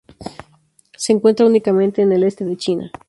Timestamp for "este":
2.23-2.43